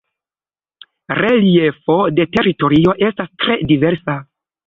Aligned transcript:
Reliefo 1.17 1.99
de 2.21 2.25
teritorio 2.37 2.97
estas 3.09 3.31
tre 3.45 3.61
diversa. 3.73 4.19